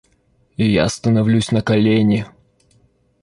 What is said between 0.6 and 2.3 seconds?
я становлюсь на колени.